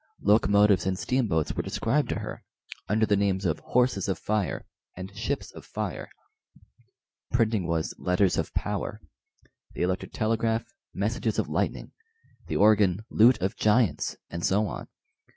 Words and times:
Locomotives 0.23 0.87
and 0.87 0.97
steamboats 0.97 1.53
were 1.53 1.61
described 1.61 2.09
to 2.09 2.17
her 2.21 2.43
under 2.89 3.05
the 3.05 3.15
names 3.15 3.45
of 3.45 3.59
"horses 3.59 4.07
of 4.07 4.17
fire" 4.17 4.65
and 4.97 5.15
"ships 5.15 5.51
of 5.51 5.63
fire"; 5.63 6.09
printing 7.31 7.67
was 7.67 7.93
"letters 7.99 8.35
of 8.35 8.51
power"; 8.55 8.99
the 9.75 9.83
electric 9.83 10.11
telegraph, 10.11 10.63
"messages 10.91 11.37
of 11.37 11.49
lightning"; 11.49 11.91
the 12.47 12.55
organ, 12.55 13.05
"lute 13.11 13.39
of 13.43 13.55
giants," 13.55 14.17
and 14.31 14.43
so 14.43 14.65
on. 14.65 14.87